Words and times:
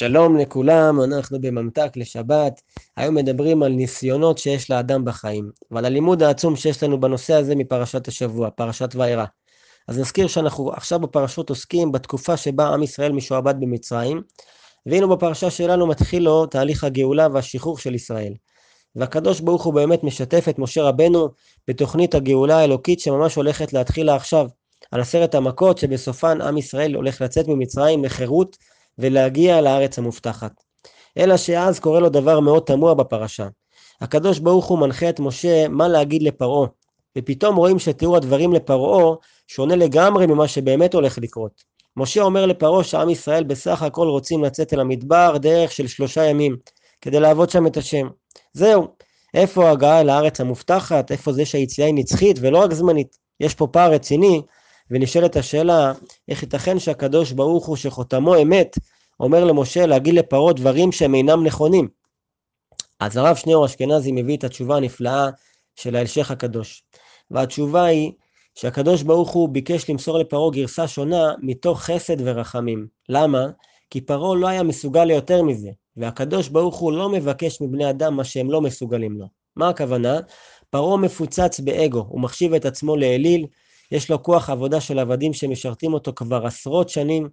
שלום 0.00 0.36
לכולם, 0.36 1.00
אנחנו 1.00 1.40
בממתק 1.40 1.96
לשבת. 1.96 2.60
היום 2.96 3.14
מדברים 3.14 3.62
על 3.62 3.72
ניסיונות 3.72 4.38
שיש 4.38 4.70
לאדם 4.70 5.04
בחיים, 5.04 5.50
ועל 5.70 5.84
הלימוד 5.84 6.22
העצום 6.22 6.56
שיש 6.56 6.82
לנו 6.82 7.00
בנושא 7.00 7.34
הזה 7.34 7.54
מפרשת 7.54 8.08
השבוע, 8.08 8.50
פרשת 8.50 8.94
וארא. 8.94 9.24
אז 9.88 9.98
נזכיר 9.98 10.26
שאנחנו 10.26 10.72
עכשיו 10.72 10.98
בפרשות 10.98 11.50
עוסקים 11.50 11.92
בתקופה 11.92 12.36
שבה 12.36 12.66
עם 12.66 12.82
ישראל 12.82 13.12
משועבד 13.12 13.54
במצרים, 13.60 14.22
והנה 14.86 15.06
בפרשה 15.06 15.50
שלנו 15.50 15.86
מתחיל 15.86 16.22
לו 16.22 16.46
תהליך 16.46 16.84
הגאולה 16.84 17.28
והשחרור 17.32 17.78
של 17.78 17.94
ישראל. 17.94 18.32
והקדוש 18.96 19.40
ברוך 19.40 19.64
הוא 19.64 19.74
באמת 19.74 20.04
משתף 20.04 20.48
את 20.48 20.58
משה 20.58 20.82
רבנו 20.82 21.28
בתוכנית 21.68 22.14
הגאולה 22.14 22.58
האלוקית 22.58 23.00
שממש 23.00 23.34
הולכת 23.34 23.72
להתחיל 23.72 24.08
עכשיו, 24.08 24.46
על 24.90 25.00
עשרת 25.00 25.34
המכות 25.34 25.78
שבסופן 25.78 26.40
עם 26.40 26.58
ישראל 26.58 26.94
הולך 26.94 27.20
לצאת 27.20 27.48
ממצרים 27.48 28.04
לחירות 28.04 28.56
ולהגיע 29.00 29.60
לארץ 29.60 29.98
המובטחת. 29.98 30.52
אלא 31.18 31.36
שאז 31.36 31.80
קורה 31.80 32.00
לו 32.00 32.08
דבר 32.08 32.40
מאוד 32.40 32.62
תמוה 32.62 32.94
בפרשה. 32.94 33.46
הקדוש 34.00 34.38
ברוך 34.38 34.66
הוא 34.66 34.78
מנחה 34.78 35.08
את 35.08 35.20
משה 35.20 35.68
מה 35.68 35.88
להגיד 35.88 36.22
לפרעה, 36.22 36.68
ופתאום 37.18 37.56
רואים 37.56 37.78
שתיאור 37.78 38.16
הדברים 38.16 38.52
לפרעה 38.52 39.14
שונה 39.46 39.76
לגמרי 39.76 40.26
ממה 40.26 40.48
שבאמת 40.48 40.94
הולך 40.94 41.18
לקרות. 41.18 41.64
משה 41.96 42.22
אומר 42.22 42.46
לפרעה 42.46 42.84
שעם 42.84 43.10
ישראל 43.10 43.44
בסך 43.44 43.82
הכל 43.82 44.08
רוצים 44.08 44.44
לצאת 44.44 44.74
אל 44.74 44.80
המדבר 44.80 45.36
דרך 45.36 45.72
של 45.72 45.86
שלושה 45.86 46.24
ימים, 46.24 46.56
כדי 47.00 47.20
לעבוד 47.20 47.50
שם 47.50 47.66
את 47.66 47.76
השם. 47.76 48.08
זהו, 48.52 48.88
איפה 49.34 49.68
ההגעה 49.68 50.02
לארץ 50.02 50.40
המובטחת, 50.40 51.12
איפה 51.12 51.32
זה 51.32 51.44
שהיציאה 51.44 51.86
היא 51.86 51.94
נצחית 51.94 52.38
ולא 52.40 52.58
רק 52.58 52.72
זמנית. 52.72 53.16
יש 53.40 53.54
פה 53.54 53.66
פער 53.66 53.92
רציני 53.92 54.42
ונשאלת 54.90 55.36
השאלה, 55.36 55.92
איך 56.28 56.42
ייתכן 56.42 56.78
שהקדוש 56.78 57.32
ברוך 57.32 57.66
הוא 57.66 57.76
שחותמו 57.76 58.42
אמת, 58.42 58.76
אומר 59.20 59.44
למשה 59.44 59.86
להגיד 59.86 60.14
לפרעה 60.14 60.52
דברים 60.52 60.92
שהם 60.92 61.14
אינם 61.14 61.44
נכונים. 61.44 61.88
אז 63.00 63.16
הרב 63.16 63.36
שניאור 63.36 63.66
אשכנזי 63.66 64.12
מביא 64.12 64.36
את 64.36 64.44
התשובה 64.44 64.76
הנפלאה 64.76 65.28
של 65.76 65.96
ההלשך 65.96 66.30
הקדוש. 66.30 66.82
והתשובה 67.30 67.84
היא 67.84 68.12
שהקדוש 68.54 69.02
ברוך 69.02 69.30
הוא 69.30 69.48
ביקש 69.48 69.90
למסור 69.90 70.18
לפרעה 70.18 70.50
גרסה 70.50 70.88
שונה 70.88 71.34
מתוך 71.42 71.82
חסד 71.82 72.16
ורחמים. 72.20 72.86
למה? 73.08 73.46
כי 73.90 74.00
פרעה 74.00 74.36
לא 74.36 74.48
היה 74.48 74.62
מסוגל 74.62 75.04
ליותר 75.04 75.42
מזה, 75.42 75.70
והקדוש 75.96 76.48
ברוך 76.48 76.76
הוא 76.76 76.92
לא 76.92 77.08
מבקש 77.08 77.60
מבני 77.60 77.90
אדם 77.90 78.16
מה 78.16 78.24
שהם 78.24 78.50
לא 78.50 78.60
מסוגלים 78.60 79.18
לו. 79.18 79.26
מה 79.56 79.68
הכוונה? 79.68 80.18
פרעה 80.70 80.96
מפוצץ 80.96 81.60
באגו, 81.60 82.06
הוא 82.08 82.20
מחשיב 82.20 82.54
את 82.54 82.64
עצמו 82.64 82.96
לאליל, 82.96 83.46
יש 83.92 84.10
לו 84.10 84.22
כוח 84.22 84.50
עבודה 84.50 84.80
של 84.80 84.98
עבדים 84.98 85.32
שמשרתים 85.32 85.94
אותו 85.94 86.12
כבר 86.16 86.46
עשרות 86.46 86.88
שנים. 86.88 87.28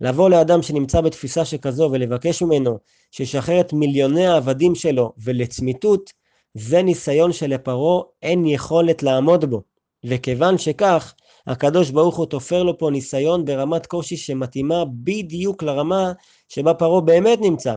לבוא 0.00 0.30
לאדם 0.30 0.62
שנמצא 0.62 1.00
בתפיסה 1.00 1.44
שכזו 1.44 1.88
ולבקש 1.92 2.42
ממנו 2.42 2.78
שישחרר 3.10 3.60
את 3.60 3.72
מיליוני 3.72 4.26
העבדים 4.26 4.74
שלו 4.74 5.12
ולצמיתות, 5.18 6.10
זה 6.54 6.82
ניסיון 6.82 7.32
שלפרעה 7.32 8.02
אין 8.22 8.46
יכולת 8.46 9.02
לעמוד 9.02 9.44
בו. 9.44 9.62
וכיוון 10.04 10.58
שכך, 10.58 11.14
הקדוש 11.46 11.90
ברוך 11.90 12.16
הוא 12.16 12.26
תופר 12.26 12.62
לו 12.62 12.78
פה 12.78 12.90
ניסיון 12.90 13.44
ברמת 13.44 13.86
קושי 13.86 14.16
שמתאימה 14.16 14.84
בדיוק 15.04 15.62
לרמה 15.62 16.12
שבה 16.48 16.74
פרעה 16.74 17.00
באמת 17.00 17.38
נמצא, 17.40 17.74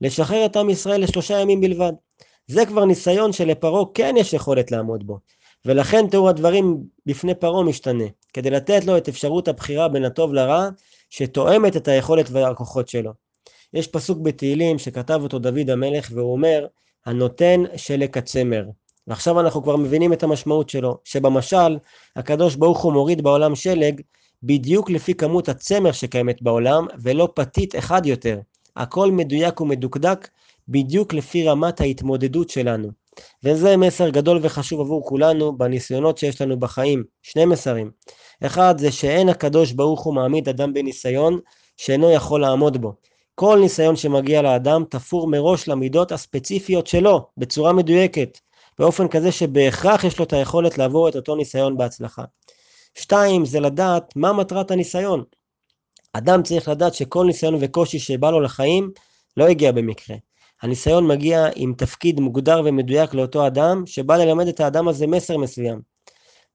לשחרר 0.00 0.46
את 0.46 0.56
עם 0.56 0.70
ישראל 0.70 1.02
לשלושה 1.02 1.40
ימים 1.40 1.60
בלבד. 1.60 1.92
זה 2.46 2.66
כבר 2.66 2.84
ניסיון 2.84 3.32
שלפרעה 3.32 3.84
כן 3.94 4.14
יש 4.18 4.32
יכולת 4.32 4.70
לעמוד 4.70 5.06
בו. 5.06 5.18
ולכן 5.66 6.06
תיאור 6.06 6.28
הדברים 6.28 6.82
בפני 7.06 7.34
פרעה 7.34 7.62
משתנה, 7.64 8.04
כדי 8.32 8.50
לתת 8.50 8.84
לו 8.84 8.96
את 8.96 9.08
אפשרות 9.08 9.48
הבחירה 9.48 9.88
בין 9.88 10.04
הטוב 10.04 10.34
לרע, 10.34 10.68
שתואמת 11.10 11.76
את 11.76 11.88
היכולת 11.88 12.30
והכוחות 12.30 12.88
שלו. 12.88 13.12
יש 13.74 13.86
פסוק 13.86 14.18
בתהילים 14.18 14.78
שכתב 14.78 15.20
אותו 15.22 15.38
דוד 15.38 15.70
המלך, 15.70 16.10
והוא 16.14 16.32
אומר, 16.32 16.66
הנותן 17.06 17.62
שלק 17.76 18.16
הצמר. 18.16 18.64
ועכשיו 19.06 19.40
אנחנו 19.40 19.62
כבר 19.62 19.76
מבינים 19.76 20.12
את 20.12 20.22
המשמעות 20.22 20.70
שלו, 20.70 20.98
שבמשל, 21.04 21.78
הקדוש 22.16 22.54
ברוך 22.54 22.82
הוא 22.82 22.92
מוריד 22.92 23.22
בעולם 23.22 23.54
שלג, 23.54 24.00
בדיוק 24.42 24.90
לפי 24.90 25.14
כמות 25.14 25.48
הצמר 25.48 25.92
שקיימת 25.92 26.42
בעולם, 26.42 26.86
ולא 27.02 27.28
פתית 27.34 27.76
אחד 27.76 28.06
יותר. 28.06 28.40
הכל 28.76 29.10
מדויק 29.10 29.60
ומדוקדק, 29.60 30.28
בדיוק 30.68 31.12
לפי 31.12 31.48
רמת 31.48 31.80
ההתמודדות 31.80 32.50
שלנו. 32.50 33.01
וזה 33.44 33.76
מסר 33.76 34.08
גדול 34.08 34.38
וחשוב 34.42 34.80
עבור 34.80 35.06
כולנו 35.06 35.58
בניסיונות 35.58 36.18
שיש 36.18 36.40
לנו 36.40 36.60
בחיים. 36.60 37.04
שני 37.22 37.44
מסרים. 37.44 37.90
אחד 38.46 38.74
זה 38.78 38.92
שאין 38.92 39.28
הקדוש 39.28 39.72
ברוך 39.72 40.02
הוא 40.02 40.14
מעמיד 40.14 40.48
אדם 40.48 40.72
בניסיון 40.72 41.40
שאינו 41.76 42.10
יכול 42.10 42.40
לעמוד 42.40 42.76
בו. 42.76 42.94
כל 43.34 43.58
ניסיון 43.60 43.96
שמגיע 43.96 44.42
לאדם 44.42 44.84
תפור 44.90 45.28
מראש 45.28 45.68
למידות 45.68 46.12
הספציפיות 46.12 46.86
שלו, 46.86 47.26
בצורה 47.36 47.72
מדויקת, 47.72 48.38
באופן 48.78 49.08
כזה 49.08 49.32
שבהכרח 49.32 50.04
יש 50.04 50.18
לו 50.18 50.24
את 50.24 50.32
היכולת 50.32 50.78
לעבור 50.78 51.08
את 51.08 51.16
אותו 51.16 51.36
ניסיון 51.36 51.76
בהצלחה. 51.76 52.22
שתיים, 52.94 53.44
זה 53.44 53.60
לדעת 53.60 54.16
מה 54.16 54.32
מטרת 54.32 54.70
הניסיון. 54.70 55.24
אדם 56.12 56.42
צריך 56.42 56.68
לדעת 56.68 56.94
שכל 56.94 57.26
ניסיון 57.26 57.56
וקושי 57.60 57.98
שבא 57.98 58.30
לו 58.30 58.40
לחיים 58.40 58.90
לא 59.36 59.44
הגיע 59.44 59.72
במקרה. 59.72 60.16
הניסיון 60.62 61.06
מגיע 61.06 61.46
עם 61.56 61.74
תפקיד 61.78 62.20
מוגדר 62.20 62.62
ומדויק 62.64 63.14
לאותו 63.14 63.46
אדם, 63.46 63.82
שבא 63.86 64.16
ללמד 64.16 64.48
את 64.48 64.60
האדם 64.60 64.88
הזה 64.88 65.06
מסר 65.06 65.36
מסוים. 65.36 65.80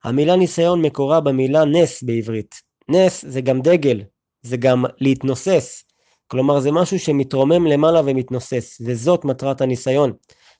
המילה 0.04 0.36
ניסיון 0.36 0.82
מקורה 0.82 1.20
במילה 1.20 1.66
נס 1.66 2.04
בעברית. 2.04 2.56
נס 2.90 3.26
זה 3.26 3.42
גם 3.42 3.62
דגל, 3.62 4.02
זה 4.42 4.58
גם 4.58 4.86
להתנוסס. 5.02 5.84
כלומר 6.28 6.60
זה 6.60 6.72
משהו 6.72 7.00
שמתרומם 7.00 7.68
למעלה 7.68 8.02
ומתנוסס, 8.06 8.82
וזאת 8.86 9.26
מטרת 9.26 9.62
הניסיון. 9.62 10.14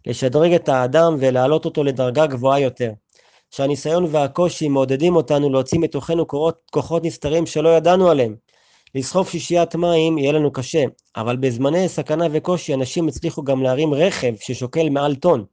לשדרג 0.08 0.54
את 0.54 0.70
האדם 0.70 1.16
ולהעלות 1.20 1.66
אותו 1.66 1.84
לדרגה 1.84 2.28
גבוהה 2.28 2.60
יותר. 2.60 2.92
שהניסיון 3.52 4.06
והקושי 4.12 4.68
מעודדים 4.68 5.16
אותנו 5.16 5.50
להוציא 5.50 5.80
מתוכנו 5.80 6.28
כוחות, 6.72 7.04
נסתרים 7.04 7.46
שלא 7.46 7.70
ידענו 7.70 8.10
עליהם. 8.10 8.36
לסחוב 8.98 9.30
שישיית 9.30 9.76
מים 9.76 10.18
יהיה 10.18 10.32
לנו 10.32 10.52
קשה, 10.52 10.84
אבל 11.16 11.38
בזמני 11.38 11.90
סכנה 11.90 12.26
וקושי 12.32 12.74
אנשים 12.74 13.08
הצליחו 13.08 13.44
גם 13.44 13.64
להרים 13.64 13.94
רכב 13.94 14.34
ששוקל 14.40 14.90
מעל 14.90 15.16
טון. 15.16 15.46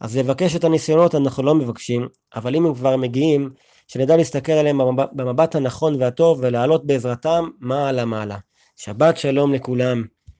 אז 0.00 0.16
לבקש 0.16 0.56
את 0.56 0.64
הניסיונות 0.64 1.14
אנחנו 1.14 1.42
לא 1.42 1.54
מבקשים, 1.54 2.08
אבל 2.34 2.56
אם 2.56 2.66
הם 2.66 2.74
כבר 2.74 2.96
מגיעים, 2.96 3.50
שנדע 3.88 4.16
להסתכל 4.16 4.52
עליהם 4.52 4.80
במבט 5.12 5.54
הנכון 5.54 6.02
והטוב 6.02 6.38
ולעלות 6.42 6.86
בעזרתם 6.86 7.48
מעלה 7.60 8.04
מעלה. 8.04 8.36
שבת 8.76 9.16
שלום 9.16 9.54
לכולם. 9.54 10.04